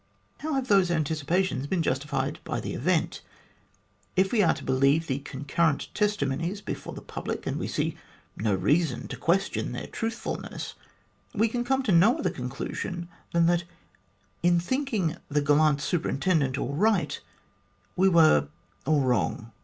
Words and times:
"How 0.39 0.55
have 0.55 0.67
those 0.67 0.89
anticipations 0.89 1.67
been 1.67 1.83
justified 1.83 2.39
by 2.43 2.59
the 2.59 2.73
event? 2.73 3.21
If 4.15 4.31
we 4.31 4.41
are 4.41 4.55
to 4.55 4.63
believe 4.63 5.05
the 5.05 5.19
concurrent 5.19 5.89
testimonies 5.93 6.59
before 6.59 6.93
the 6.93 7.03
public 7.03 7.45
and 7.45 7.57
we 7.59 7.67
see 7.67 7.97
no 8.35 8.55
reason 8.55 9.07
to 9.09 9.15
question 9.15 9.73
their 9.73 9.85
truthfulness 9.85 10.73
we 11.35 11.47
can 11.49 11.63
come 11.63 11.83
to 11.83 11.91
no 11.91 12.17
other 12.17 12.31
con 12.31 12.49
clusion 12.49 13.09
than 13.31 13.45
that, 13.45 13.63
in 14.41 14.59
thinking 14.59 15.17
the 15.29 15.39
gallant 15.39 15.81
Superintendent 15.83 16.57
all 16.57 16.73
right, 16.73 17.21
we 17.95 18.09
were 18.09 18.47
all 18.87 19.01
wrong. 19.01 19.51